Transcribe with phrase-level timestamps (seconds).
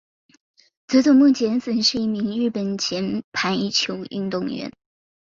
[0.87, 4.71] 佐佐木节子是一名日本前排球运动员。